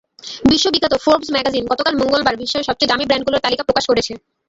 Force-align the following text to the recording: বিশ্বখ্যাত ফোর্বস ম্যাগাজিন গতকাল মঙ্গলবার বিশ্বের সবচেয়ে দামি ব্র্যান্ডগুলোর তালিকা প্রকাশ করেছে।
বিশ্বখ্যাত 0.45 0.93
ফোর্বস 1.03 1.29
ম্যাগাজিন 1.33 1.63
গতকাল 1.71 1.93
মঙ্গলবার 2.01 2.39
বিশ্বের 2.41 2.67
সবচেয়ে 2.67 2.89
দামি 2.91 3.05
ব্র্যান্ডগুলোর 3.05 3.43
তালিকা 3.45 3.63
প্রকাশ 3.65 3.85
করেছে। 3.87 4.13